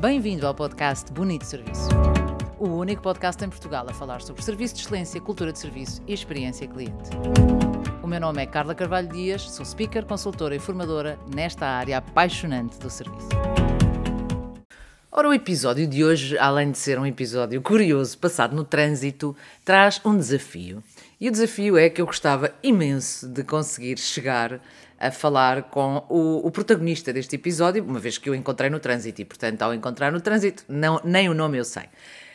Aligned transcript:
Bem-vindo 0.00 0.46
ao 0.46 0.54
podcast 0.54 1.12
Bonito 1.12 1.44
Serviço. 1.44 1.88
O 2.56 2.68
único 2.68 3.02
podcast 3.02 3.44
em 3.44 3.48
Portugal 3.48 3.84
a 3.88 3.92
falar 3.92 4.22
sobre 4.22 4.40
serviço 4.42 4.76
de 4.76 4.82
excelência, 4.82 5.20
cultura 5.20 5.52
de 5.52 5.58
serviço 5.58 6.00
e 6.06 6.14
experiência 6.14 6.68
cliente. 6.68 7.10
O 8.00 8.06
meu 8.06 8.20
nome 8.20 8.40
é 8.40 8.46
Carla 8.46 8.76
Carvalho 8.76 9.08
Dias, 9.08 9.50
sou 9.50 9.66
speaker, 9.66 10.06
consultora 10.06 10.54
e 10.54 10.60
formadora 10.60 11.18
nesta 11.34 11.66
área 11.66 11.98
apaixonante 11.98 12.78
do 12.78 12.88
serviço. 12.88 13.28
Ora, 15.10 15.30
o 15.30 15.34
episódio 15.34 15.84
de 15.84 16.04
hoje, 16.04 16.38
além 16.38 16.70
de 16.70 16.78
ser 16.78 16.96
um 16.96 17.04
episódio 17.04 17.60
curioso, 17.60 18.16
passado 18.18 18.54
no 18.54 18.62
trânsito, 18.62 19.34
traz 19.64 20.00
um 20.04 20.16
desafio. 20.16 20.80
E 21.20 21.28
o 21.28 21.32
desafio 21.32 21.76
é 21.76 21.90
que 21.90 22.00
eu 22.00 22.06
gostava 22.06 22.54
imenso 22.62 23.28
de 23.28 23.42
conseguir 23.42 23.98
chegar 23.98 24.60
a 25.00 25.10
falar 25.10 25.64
com 25.64 26.04
o, 26.08 26.46
o, 26.46 26.50
protagonista 26.50 27.12
deste 27.12 27.36
episódio, 27.36 27.84
uma 27.84 27.98
vez 27.98 28.18
que 28.18 28.28
eu 28.28 28.34
encontrei 28.34 28.70
no 28.70 28.78
trânsito 28.78 29.20
e, 29.20 29.24
portanto, 29.24 29.62
ao 29.62 29.74
encontrar 29.74 30.12
no 30.12 30.20
trânsito, 30.20 30.64
não, 30.68 31.00
nem 31.04 31.28
o 31.28 31.34
nome 31.34 31.58
eu 31.58 31.64
sei. 31.64 31.84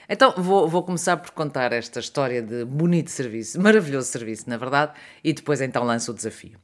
Então, 0.07 0.33
vou, 0.37 0.67
vou 0.67 0.83
começar 0.83 1.17
por 1.17 1.31
contar 1.31 1.71
esta 1.71 1.99
história 1.99 2.41
de 2.41 2.65
bonito 2.65 3.09
serviço, 3.09 3.59
maravilhoso 3.59 4.07
serviço, 4.07 4.49
na 4.49 4.57
verdade, 4.57 4.93
e 5.23 5.33
depois 5.33 5.61
então 5.61 5.83
lanço 5.83 6.11
o 6.11 6.13
desafio. 6.13 6.57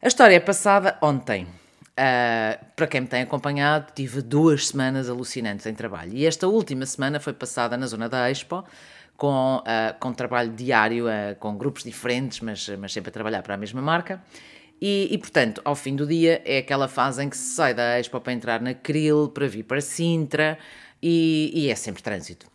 A 0.00 0.08
história 0.08 0.36
é 0.36 0.40
passada 0.40 0.96
ontem. 1.02 1.46
Uh, 1.92 2.64
para 2.74 2.86
quem 2.86 3.02
me 3.02 3.06
tem 3.06 3.22
acompanhado, 3.22 3.92
tive 3.94 4.22
duas 4.22 4.68
semanas 4.68 5.10
alucinantes 5.10 5.66
em 5.66 5.74
trabalho. 5.74 6.12
E 6.14 6.24
esta 6.24 6.48
última 6.48 6.86
semana 6.86 7.20
foi 7.20 7.32
passada 7.32 7.76
na 7.76 7.86
zona 7.86 8.08
da 8.08 8.30
Expo, 8.30 8.64
com, 9.22 9.58
uh, 9.58 9.96
com 10.00 10.12
trabalho 10.12 10.50
diário, 10.50 11.06
uh, 11.06 11.36
com 11.38 11.56
grupos 11.56 11.84
diferentes, 11.84 12.40
mas, 12.40 12.68
mas 12.70 12.92
sempre 12.92 13.10
a 13.10 13.12
trabalhar 13.12 13.40
para 13.40 13.54
a 13.54 13.56
mesma 13.56 13.80
marca. 13.80 14.20
E, 14.80 15.06
e, 15.12 15.16
portanto, 15.16 15.62
ao 15.64 15.76
fim 15.76 15.94
do 15.94 16.04
dia 16.04 16.42
é 16.44 16.58
aquela 16.58 16.88
fase 16.88 17.22
em 17.22 17.30
que 17.30 17.36
se 17.36 17.54
sai 17.54 17.72
da 17.72 18.00
Expo 18.00 18.20
para 18.20 18.32
entrar 18.32 18.60
na 18.60 18.74
Krill, 18.74 19.28
para 19.28 19.46
vir 19.46 19.62
para 19.62 19.80
Sintra, 19.80 20.58
e, 21.00 21.52
e 21.54 21.70
é 21.70 21.74
sempre 21.76 22.02
trânsito. 22.02 22.48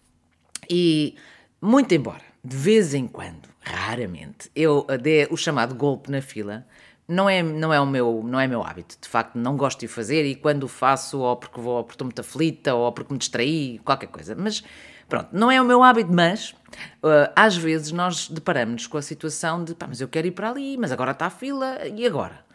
E, 0.70 1.16
muito 1.62 1.96
embora, 1.96 2.24
de 2.44 2.58
vez 2.58 2.94
em 2.94 3.08
quando, 3.08 3.48
raramente, 3.62 4.52
eu 4.54 4.86
dê 5.02 5.26
o 5.32 5.38
chamado 5.38 5.74
golpe 5.74 6.12
na 6.12 6.22
fila, 6.22 6.68
não 7.08 7.30
é, 7.30 7.42
não 7.42 7.74
é 7.74 7.80
o 7.80 7.86
meu 7.86 8.22
não 8.24 8.40
é 8.40 8.48
meu 8.48 8.62
hábito, 8.64 8.98
de 9.02 9.08
facto 9.08 9.36
não 9.36 9.56
gosto 9.56 9.80
de 9.80 9.86
o 9.86 9.90
fazer 9.90 10.26
e 10.26 10.36
quando 10.36 10.64
o 10.64 10.68
faço 10.68 11.20
ou 11.20 11.36
porque 11.38 11.62
vou 11.62 11.78
ou 11.78 11.84
porque 11.84 11.94
estou 11.96 12.06
muito 12.06 12.20
aflita 12.20 12.76
ou 12.76 12.92
porque 12.92 13.14
me 13.14 13.20
distraí, 13.20 13.80
qualquer 13.84 14.08
coisa, 14.08 14.36
mas 14.36 14.64
pronto, 15.08 15.30
não 15.32 15.50
é 15.50 15.62
o 15.62 15.66
meu 15.66 15.82
hábito, 15.84 16.12
mas 16.12 16.52
uh, 17.04 17.32
às 17.36 17.56
vezes 17.56 17.92
nós 17.92 18.28
deparamos 18.28 18.88
com 18.88 18.98
a 18.98 19.02
situação 19.02 19.64
de 19.64 19.74
pá, 19.74 19.88
mas 19.88 20.02
eu 20.02 20.08
quero 20.08 20.28
ir 20.28 20.32
para 20.32 20.50
ali, 20.50 20.78
mas 20.78 20.92
agora 20.92 21.12
está 21.12 21.28
a 21.28 21.30
fila, 21.30 21.80
e 21.88 22.06
agora? 22.06 22.46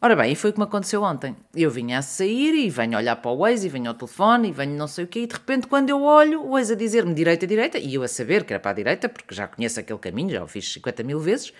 Ora 0.00 0.14
bem, 0.14 0.30
e 0.30 0.36
foi 0.36 0.50
o 0.50 0.52
que 0.52 0.60
me 0.60 0.64
aconteceu 0.64 1.02
ontem. 1.02 1.34
Eu 1.52 1.72
vinha 1.72 1.98
a 1.98 2.02
sair 2.02 2.54
e 2.54 2.70
venho 2.70 2.96
olhar 2.96 3.16
para 3.16 3.32
o 3.32 3.38
Waze 3.38 3.66
e 3.66 3.68
venho 3.68 3.88
ao 3.88 3.94
telefone 3.94 4.50
e 4.50 4.52
venho 4.52 4.76
não 4.76 4.86
sei 4.86 5.04
o 5.04 5.08
quê, 5.08 5.22
e 5.22 5.26
de 5.26 5.34
repente, 5.34 5.66
quando 5.66 5.90
eu 5.90 6.00
olho, 6.02 6.40
o 6.40 6.50
Waze 6.50 6.74
a 6.74 6.76
dizer-me 6.76 7.12
direita, 7.12 7.48
direita, 7.48 7.78
e 7.78 7.94
eu 7.96 8.04
a 8.04 8.08
saber 8.08 8.44
que 8.44 8.52
era 8.52 8.60
para 8.60 8.70
a 8.70 8.74
direita, 8.74 9.08
porque 9.08 9.34
já 9.34 9.48
conheço 9.48 9.80
aquele 9.80 9.98
caminho, 9.98 10.30
já 10.30 10.44
o 10.44 10.46
fiz 10.46 10.72
50 10.72 11.02
mil 11.02 11.18
vezes, 11.18 11.52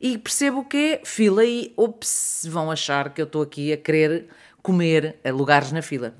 e 0.00 0.16
percebo 0.18 0.64
que 0.64 0.76
é 0.76 1.00
fila 1.04 1.44
e, 1.44 1.72
ops, 1.76 2.46
vão 2.48 2.70
achar 2.70 3.12
que 3.12 3.20
eu 3.20 3.26
estou 3.26 3.42
aqui 3.42 3.72
a 3.72 3.76
querer 3.76 4.28
comer 4.62 5.16
lugares 5.24 5.72
na 5.72 5.82
fila. 5.82 6.14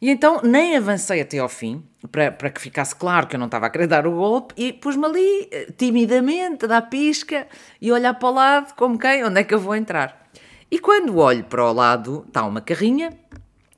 E 0.00 0.10
então 0.10 0.40
nem 0.42 0.76
avancei 0.76 1.20
até 1.20 1.38
ao 1.38 1.48
fim, 1.48 1.82
para, 2.12 2.30
para 2.30 2.50
que 2.50 2.60
ficasse 2.60 2.94
claro 2.94 3.26
que 3.26 3.34
eu 3.34 3.38
não 3.38 3.46
estava 3.46 3.66
a 3.66 3.70
querer 3.70 3.86
dar 3.86 4.06
o 4.06 4.12
golpe, 4.12 4.54
e 4.56 4.72
pus-me 4.72 5.06
ali, 5.06 5.48
eh, 5.50 5.72
timidamente, 5.76 6.66
a 6.66 6.68
dar 6.68 6.82
pisca 6.82 7.46
e 7.80 7.90
olhar 7.90 8.14
para 8.14 8.28
o 8.28 8.32
lado, 8.32 8.74
como 8.74 8.98
quem, 8.98 9.24
onde 9.24 9.40
é 9.40 9.44
que 9.44 9.54
eu 9.54 9.58
vou 9.58 9.74
entrar. 9.74 10.28
E 10.70 10.78
quando 10.78 11.16
olho 11.16 11.44
para 11.44 11.64
o 11.64 11.72
lado, 11.72 12.24
está 12.28 12.44
uma 12.44 12.60
carrinha 12.60 13.10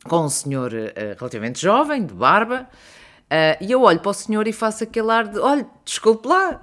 com 0.04 0.24
um 0.24 0.28
senhor 0.28 0.72
uh, 0.72 1.18
relativamente 1.18 1.60
jovem, 1.60 2.04
de 2.04 2.14
barba, 2.14 2.68
uh, 2.68 3.64
e 3.64 3.70
eu 3.70 3.82
olho 3.82 4.00
para 4.00 4.10
o 4.10 4.14
senhor 4.14 4.48
e 4.48 4.52
faço 4.52 4.84
aquele 4.84 5.10
ar 5.10 5.28
de: 5.28 5.38
olha, 5.38 5.66
desculpe 5.84 6.26
lá, 6.26 6.60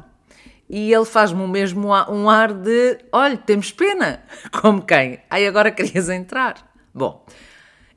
e 0.69 0.93
ele 0.93 1.05
faz-me 1.05 1.41
o 1.41 1.47
mesmo 1.47 1.89
um 2.09 2.29
ar 2.29 2.53
de: 2.53 2.97
olha, 3.11 3.37
temos 3.37 3.71
pena. 3.71 4.23
Como 4.51 4.81
quem? 4.81 5.19
Aí 5.29 5.45
agora 5.45 5.71
querias 5.71 6.09
entrar. 6.09 6.55
Bom, 6.93 7.25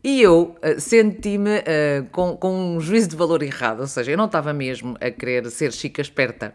e 0.02 0.22
eu 0.22 0.56
uh, 0.62 0.80
senti-me 0.80 1.58
uh, 1.58 2.08
com, 2.12 2.36
com 2.36 2.76
um 2.76 2.80
juízo 2.80 3.08
de 3.08 3.16
valor 3.16 3.42
errado, 3.42 3.80
ou 3.80 3.86
seja, 3.86 4.12
eu 4.12 4.16
não 4.16 4.26
estava 4.26 4.52
mesmo 4.52 4.96
a 5.00 5.10
querer 5.10 5.50
ser 5.50 5.72
chica 5.72 6.00
esperta. 6.00 6.54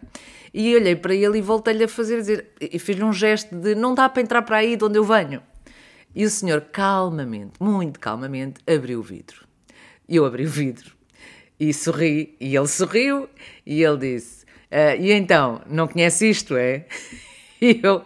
E 0.54 0.76
olhei 0.76 0.96
para 0.96 1.16
ele 1.16 1.40
e 1.40 1.42
voltei-lhe 1.42 1.84
a 1.84 1.88
fazer, 1.88 2.18
dizer, 2.18 2.52
e 2.62 2.78
fiz-lhe 2.78 3.04
um 3.04 3.14
gesto 3.14 3.56
de: 3.56 3.76
não 3.76 3.96
dá 3.96 4.08
para 4.08 4.22
entrar 4.22 4.42
para 4.44 4.58
aí 4.58 4.76
de 4.76 4.84
onde 4.84 4.98
eu 4.98 5.04
venho. 5.04 5.42
E 6.16 6.26
o 6.26 6.30
senhor, 6.30 6.62
calmamente, 6.72 7.54
muito 7.60 8.00
calmamente, 8.00 8.62
abriu 8.68 9.00
o 9.00 9.04
vidro. 9.04 9.46
E 10.08 10.16
eu 10.16 10.26
abri 10.26 10.46
o 10.46 10.50
vidro 10.50 10.94
e 11.60 11.74
sorri, 11.74 12.36
e 12.40 12.56
ele 12.56 12.68
sorriu, 12.68 13.30
e 13.66 13.84
ele 13.84 13.98
disse: 13.98 14.43
Uh, 14.74 15.00
e 15.00 15.12
então, 15.12 15.62
não 15.70 15.88
conhece 15.88 16.28
isto, 16.28 16.58
é? 16.58 16.86
E 17.62 17.80
eu, 17.82 18.02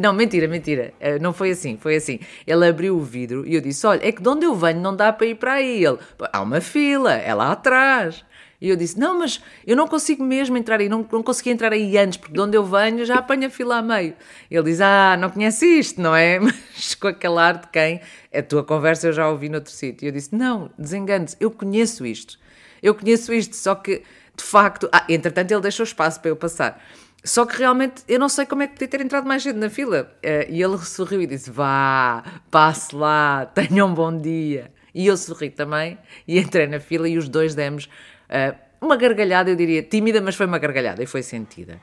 não, 0.00 0.14
mentira, 0.14 0.48
mentira, 0.48 0.94
uh, 0.98 1.22
não 1.22 1.34
foi 1.34 1.50
assim, 1.50 1.76
foi 1.76 1.96
assim. 1.96 2.18
Ele 2.46 2.66
abriu 2.66 2.96
o 2.96 3.02
vidro 3.02 3.46
e 3.46 3.54
eu 3.54 3.60
disse: 3.60 3.86
Olha, 3.86 4.00
é 4.02 4.10
que 4.10 4.22
de 4.22 4.28
onde 4.30 4.46
eu 4.46 4.54
venho 4.54 4.80
não 4.80 4.96
dá 4.96 5.12
para 5.12 5.26
ir 5.26 5.34
para 5.34 5.52
aí. 5.54 5.84
Ele, 5.84 5.98
há 6.32 6.40
uma 6.40 6.62
fila, 6.62 7.12
é 7.12 7.34
lá 7.34 7.52
atrás. 7.52 8.24
E 8.58 8.70
eu 8.70 8.76
disse: 8.76 8.98
Não, 8.98 9.18
mas 9.18 9.42
eu 9.66 9.76
não 9.76 9.86
consigo 9.86 10.24
mesmo 10.24 10.56
entrar 10.56 10.80
aí, 10.80 10.88
não, 10.88 11.06
não 11.12 11.22
consegui 11.22 11.50
entrar 11.50 11.72
aí 11.72 11.98
antes, 11.98 12.16
porque 12.16 12.32
de 12.32 12.40
onde 12.40 12.56
eu 12.56 12.64
venho 12.64 13.04
já 13.04 13.16
apanho 13.16 13.48
a 13.48 13.50
fila 13.50 13.78
a 13.78 13.82
meio. 13.82 14.14
Ele 14.50 14.62
diz: 14.62 14.80
Ah, 14.80 15.14
não 15.20 15.28
conhece 15.28 15.66
isto, 15.66 16.00
não 16.00 16.16
é? 16.16 16.38
Mas 16.40 16.94
com 16.94 17.08
aquele 17.08 17.38
ar 17.38 17.58
de 17.58 17.66
quem 17.68 18.00
a 18.32 18.40
tua 18.40 18.64
conversa 18.64 19.08
eu 19.08 19.12
já 19.12 19.28
ouvi 19.28 19.50
noutro 19.50 19.72
sítio. 19.72 20.06
E 20.06 20.08
eu 20.08 20.12
disse: 20.12 20.34
Não, 20.34 20.70
desengane-se, 20.78 21.36
eu 21.38 21.50
conheço 21.50 22.06
isto. 22.06 22.38
Eu 22.82 22.94
conheço 22.94 23.34
isto, 23.34 23.54
só 23.56 23.74
que 23.74 24.02
de 24.36 24.44
facto. 24.44 24.88
Ah, 24.92 25.04
entretanto, 25.08 25.50
ele 25.50 25.60
deixou 25.60 25.84
espaço 25.84 26.20
para 26.20 26.30
eu 26.30 26.36
passar. 26.36 26.82
Só 27.24 27.46
que 27.46 27.56
realmente 27.56 28.02
eu 28.08 28.18
não 28.18 28.28
sei 28.28 28.44
como 28.44 28.62
é 28.62 28.66
que 28.66 28.72
podia 28.72 28.88
ter 28.88 29.00
entrado 29.00 29.26
mais 29.26 29.42
cedo 29.42 29.58
na 29.58 29.70
fila. 29.70 30.12
Uh, 30.18 30.50
e 30.50 30.62
ele 30.62 30.78
sorriu 30.78 31.22
e 31.22 31.26
disse: 31.26 31.50
Vá, 31.50 32.24
passe 32.50 32.94
lá, 32.94 33.46
tenha 33.54 33.84
um 33.84 33.94
bom 33.94 34.16
dia. 34.16 34.72
E 34.94 35.06
eu 35.06 35.16
sorri 35.16 35.48
também 35.50 35.98
e 36.26 36.38
entrei 36.38 36.66
na 36.66 36.80
fila 36.80 37.08
e 37.08 37.16
os 37.16 37.28
dois 37.28 37.54
demos 37.54 37.86
uh, 38.28 38.56
uma 38.80 38.96
gargalhada, 38.96 39.48
eu 39.48 39.56
diria 39.56 39.82
tímida, 39.82 40.20
mas 40.20 40.34
foi 40.34 40.44
uma 40.44 40.58
gargalhada 40.58 41.02
e 41.02 41.06
foi 41.06 41.22
sentida. 41.22 41.80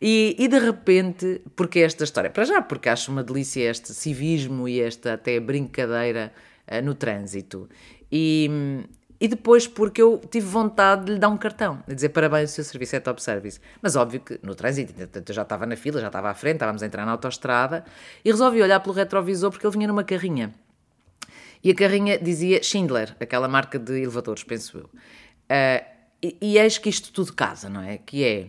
E, 0.00 0.36
e, 0.38 0.46
de 0.46 0.58
repente, 0.60 1.42
porque 1.56 1.80
esta 1.80 2.04
história? 2.04 2.30
Para 2.30 2.44
já, 2.44 2.62
porque 2.62 2.88
acho 2.88 3.10
uma 3.10 3.24
delícia 3.24 3.68
este 3.68 3.92
civismo 3.92 4.68
e 4.68 4.80
esta 4.80 5.14
até 5.14 5.40
brincadeira 5.40 6.32
uh, 6.70 6.80
no 6.82 6.94
trânsito. 6.94 7.68
E, 8.10 8.48
e 9.20 9.26
depois 9.26 9.66
porque 9.66 10.00
eu 10.00 10.20
tive 10.30 10.46
vontade 10.46 11.06
de 11.06 11.12
lhe 11.14 11.18
dar 11.18 11.28
um 11.28 11.36
cartão, 11.36 11.82
de 11.86 11.94
dizer 11.94 12.10
parabéns, 12.10 12.50
o 12.50 12.54
seu 12.54 12.64
serviço 12.64 12.96
é 12.96 13.00
top 13.00 13.22
service. 13.22 13.60
Mas 13.82 13.96
óbvio 13.96 14.20
que 14.20 14.38
no 14.42 14.54
trânsito, 14.54 14.94
eu 15.00 15.34
já 15.34 15.42
estava 15.42 15.66
na 15.66 15.76
fila, 15.76 16.00
já 16.00 16.06
estava 16.06 16.30
à 16.30 16.34
frente, 16.34 16.56
estávamos 16.56 16.82
a 16.82 16.86
entrar 16.86 17.04
na 17.04 17.12
autoestrada 17.12 17.84
e 18.24 18.30
resolvi 18.30 18.62
olhar 18.62 18.80
pelo 18.80 18.94
retrovisor 18.94 19.50
porque 19.50 19.66
ele 19.66 19.74
vinha 19.74 19.88
numa 19.88 20.04
carrinha. 20.04 20.54
E 21.62 21.70
a 21.70 21.74
carrinha 21.74 22.16
dizia 22.18 22.62
Schindler, 22.62 23.16
aquela 23.18 23.48
marca 23.48 23.78
de 23.78 24.00
elevadores, 24.00 24.44
penso 24.44 24.78
eu. 24.78 24.84
Uh, 24.84 25.84
e, 26.22 26.36
e 26.40 26.58
eis 26.58 26.78
que 26.78 26.88
isto 26.88 27.12
tudo 27.12 27.32
casa, 27.32 27.68
não 27.68 27.82
é? 27.82 27.98
Que 27.98 28.24
é, 28.24 28.46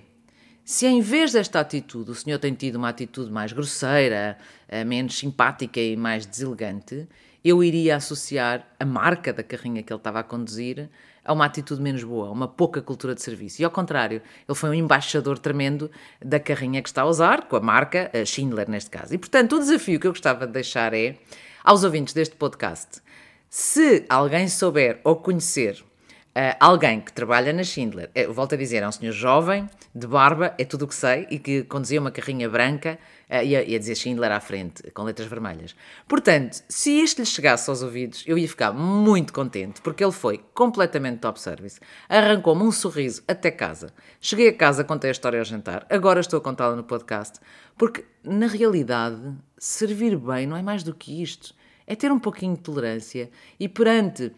se 0.64 0.86
em 0.86 1.02
vez 1.02 1.32
desta 1.32 1.60
atitude 1.60 2.12
o 2.12 2.16
senhor 2.16 2.38
tem 2.38 2.54
tido 2.54 2.76
uma 2.76 2.90
atitude 2.90 3.32
mais 3.32 3.52
grosseira, 3.52 4.38
uh, 4.72 4.86
menos 4.86 5.18
simpática 5.18 5.80
e 5.80 5.98
mais 5.98 6.28
deselegante, 6.28 7.08
eu 7.44 7.64
iria 7.64 7.96
associar 7.96 8.66
a 8.80 8.86
marca 8.86 9.32
da 9.32 9.44
carrinha 9.44 9.84
que 9.84 9.92
ele 9.92 10.00
estava 10.00 10.20
a 10.20 10.24
conduzir 10.24 10.90
a 11.24 11.34
uma 11.34 11.46
atitude 11.46 11.82
menos 11.82 12.04
boa, 12.04 12.32
uma 12.32 12.48
pouca 12.48 12.82
cultura 12.82 13.14
de 13.14 13.22
serviço. 13.22 13.62
E 13.62 13.66
ao 13.66 13.72
contrário, 13.72 14.22
ele 14.48 14.58
foi 14.58 14.70
um 14.70 14.74
embaixador 14.74 15.38
tremendo 15.38 15.92
da 16.24 16.40
carrinha 16.40 16.82
que 16.82 16.90
está 16.90 17.04
a 17.04 17.06
usar, 17.06 17.48
com 17.48 17.56
a 17.56 17.60
marca 17.60 18.10
a 18.14 18.26
Schindler 18.26 18.70
neste 18.70 18.90
caso. 18.90 19.14
E 19.14 19.18
portanto, 19.18 19.56
o 19.56 19.60
desafio 19.60 20.00
que 20.00 20.08
eu 20.08 20.12
gostava 20.12 20.48
de 20.48 20.54
deixar 20.54 20.94
é 20.94 21.18
aos 21.64 21.84
ouvintes 21.84 22.14
deste 22.14 22.36
podcast: 22.36 23.02
se 23.50 24.06
alguém 24.10 24.48
souber 24.48 25.00
ou 25.04 25.16
conhecer 25.16 25.84
Uh, 26.30 26.56
alguém 26.60 27.02
que 27.02 27.12
trabalha 27.12 27.52
na 27.52 27.64
Schindler, 27.64 28.10
eu 28.14 28.32
volto 28.32 28.54
a 28.54 28.58
dizer, 28.58 28.84
é 28.84 28.88
um 28.88 28.92
senhor 28.92 29.12
jovem, 29.12 29.68
de 29.94 30.06
barba, 30.06 30.54
é 30.60 30.64
tudo 30.64 30.86
o 30.86 30.88
que 30.88 30.94
sei, 30.94 31.28
e 31.30 31.40
que 31.40 31.64
conduzia 31.64 32.00
uma 32.00 32.12
carrinha 32.12 32.48
branca 32.48 33.00
uh, 33.30 33.44
e, 33.44 33.56
a, 33.56 33.64
e 33.64 33.76
a 33.76 33.80
dizer 33.80 33.96
Schindler 33.96 34.32
à 34.32 34.40
frente, 34.40 34.90
com 34.92 35.04
letras 35.04 35.28
vermelhas. 35.28 35.76
Portanto, 36.08 36.64
se 36.68 36.92
isto 36.92 37.20
lhe 37.20 37.26
chegasse 37.26 37.70
aos 37.70 37.82
ouvidos, 37.82 38.24
eu 38.26 38.38
ia 38.38 38.48
ficar 38.48 38.72
muito 38.74 39.32
contente, 39.32 39.82
porque 39.82 40.04
ele 40.04 40.12
foi 40.12 40.40
completamente 40.54 41.20
top 41.20 41.40
service, 41.40 41.80
arrancou-me 42.08 42.64
um 42.64 42.72
sorriso 42.72 43.24
até 43.28 43.52
casa. 43.52 43.94
Cheguei 44.20 44.50
a 44.50 44.54
casa, 44.54 44.84
contei 44.84 45.10
a 45.10 45.12
história 45.12 45.40
ao 45.40 45.46
jantar, 45.46 45.86
agora 45.90 46.20
estou 46.20 46.38
a 46.38 46.42
contá-la 46.42 46.76
no 46.76 46.84
podcast, 46.84 47.40
porque, 47.78 48.04
na 48.24 48.48
realidade, 48.48 49.22
servir 49.58 50.18
bem 50.18 50.48
não 50.48 50.58
é 50.58 50.62
mais 50.62 50.84
do 50.84 50.94
que 50.94 51.22
isto. 51.22 51.54
É 51.88 51.96
ter 51.96 52.12
um 52.12 52.20
pouquinho 52.20 52.56
de 52.56 52.62
tolerância 52.62 53.32
e 53.60 53.68
perante 53.68 54.32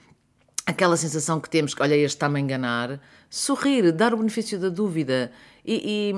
aquela 0.65 0.95
sensação 0.95 1.39
que 1.39 1.49
temos 1.49 1.73
que, 1.73 1.81
olha, 1.81 1.95
este 1.95 2.15
está-me 2.15 2.37
a 2.37 2.41
enganar, 2.41 3.01
sorrir, 3.29 3.91
dar 3.91 4.13
o 4.13 4.17
benefício 4.17 4.59
da 4.59 4.69
dúvida 4.69 5.31
e, 5.65 6.13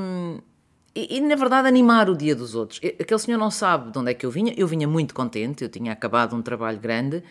e, 0.95 1.17
e, 1.17 1.21
na 1.21 1.35
verdade, 1.35 1.67
animar 1.67 2.09
o 2.09 2.15
dia 2.15 2.35
dos 2.35 2.55
outros. 2.55 2.79
Aquele 2.83 3.19
senhor 3.19 3.37
não 3.37 3.49
sabe 3.49 3.91
de 3.91 3.97
onde 3.97 4.11
é 4.11 4.13
que 4.13 4.25
eu 4.25 4.31
vinha, 4.31 4.53
eu 4.55 4.67
vinha 4.67 4.87
muito 4.87 5.13
contente, 5.13 5.63
eu 5.63 5.69
tinha 5.69 5.91
acabado 5.91 6.35
um 6.35 6.41
trabalho 6.41 6.79
grande 6.79 7.23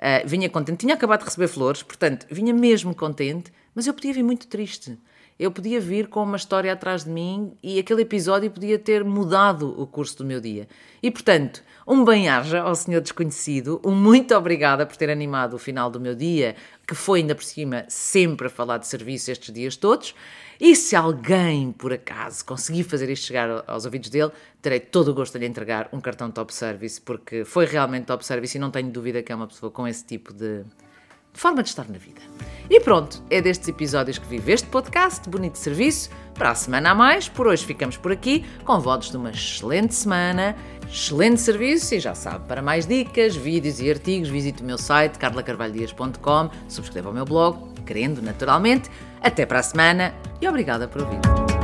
Uh, 0.00 0.26
vinha 0.26 0.48
contente, 0.48 0.78
tinha 0.78 0.94
acabado 0.94 1.18
de 1.18 1.26
receber 1.26 1.46
flores, 1.46 1.82
portanto, 1.82 2.26
vinha 2.30 2.54
mesmo 2.54 2.94
contente, 2.94 3.52
mas 3.74 3.86
eu 3.86 3.92
podia 3.92 4.14
vir 4.14 4.22
muito 4.22 4.46
triste. 4.46 4.98
Eu 5.40 5.50
podia 5.50 5.80
vir 5.80 6.08
com 6.08 6.22
uma 6.22 6.36
história 6.36 6.70
atrás 6.70 7.04
de 7.04 7.10
mim 7.10 7.52
e 7.62 7.78
aquele 7.78 8.02
episódio 8.02 8.50
podia 8.50 8.78
ter 8.78 9.02
mudado 9.02 9.74
o 9.80 9.86
curso 9.86 10.18
do 10.18 10.24
meu 10.26 10.38
dia. 10.38 10.68
E, 11.02 11.10
portanto, 11.10 11.62
um 11.86 12.04
bem-aja 12.04 12.60
ao 12.60 12.74
Senhor 12.74 13.00
Desconhecido, 13.00 13.80
um 13.82 13.94
muito 13.94 14.34
obrigada 14.34 14.84
por 14.84 14.98
ter 14.98 15.08
animado 15.08 15.54
o 15.54 15.58
final 15.58 15.90
do 15.90 15.98
meu 15.98 16.14
dia, 16.14 16.56
que 16.86 16.94
foi 16.94 17.20
ainda 17.20 17.34
por 17.34 17.42
cima 17.42 17.86
sempre 17.88 18.48
a 18.48 18.50
falar 18.50 18.76
de 18.76 18.86
serviço 18.86 19.30
estes 19.30 19.50
dias 19.50 19.76
todos. 19.76 20.14
E 20.60 20.76
se 20.76 20.94
alguém, 20.94 21.72
por 21.72 21.90
acaso, 21.90 22.44
conseguir 22.44 22.82
fazer 22.82 23.08
isto 23.08 23.24
chegar 23.24 23.64
aos 23.66 23.86
ouvidos 23.86 24.10
dele, 24.10 24.32
terei 24.60 24.78
todo 24.78 25.08
o 25.08 25.14
gosto 25.14 25.32
de 25.32 25.38
lhe 25.38 25.46
entregar 25.46 25.88
um 25.90 26.02
cartão 26.02 26.30
Top 26.30 26.52
Service, 26.52 27.00
porque 27.00 27.46
foi 27.46 27.64
realmente 27.64 28.04
Top 28.04 28.22
Service 28.26 28.58
e 28.58 28.60
não 28.60 28.70
tenho 28.70 28.90
dúvida 28.90 29.22
que 29.22 29.32
é 29.32 29.34
uma 29.34 29.46
pessoa 29.46 29.72
com 29.72 29.88
esse 29.88 30.04
tipo 30.04 30.34
de 30.34 30.66
forma 31.32 31.62
de 31.62 31.68
estar 31.68 31.88
na 31.88 31.98
vida. 31.98 32.20
E 32.68 32.78
pronto, 32.78 33.22
é 33.28 33.42
destes 33.42 33.68
episódios 33.68 34.18
que 34.18 34.26
vive 34.26 34.52
este 34.52 34.68
podcast, 34.68 35.28
bonito 35.28 35.58
serviço. 35.58 36.10
Para 36.34 36.52
a 36.52 36.54
semana 36.54 36.90
a 36.90 36.94
mais, 36.94 37.28
por 37.28 37.48
hoje 37.48 37.66
ficamos 37.66 37.96
por 37.96 38.12
aqui, 38.12 38.46
com 38.64 38.78
votos 38.78 39.10
de 39.10 39.16
uma 39.16 39.30
excelente 39.30 39.94
semana, 39.94 40.56
excelente 40.88 41.40
serviço 41.40 41.94
e 41.94 42.00
já 42.00 42.14
sabe, 42.14 42.46
para 42.46 42.62
mais 42.62 42.86
dicas, 42.86 43.34
vídeos 43.34 43.80
e 43.80 43.90
artigos, 43.90 44.28
visite 44.28 44.62
o 44.62 44.64
meu 44.64 44.78
site 44.78 45.18
carlacarvalhodias.com, 45.18 46.50
subscreva 46.68 47.10
o 47.10 47.12
meu 47.12 47.24
blog, 47.24 47.74
querendo 47.84 48.22
naturalmente. 48.22 48.88
Até 49.20 49.44
para 49.44 49.58
a 49.58 49.62
semana 49.62 50.14
e 50.40 50.48
obrigada 50.48 50.88
por 50.88 51.02
ouvir. 51.02 51.59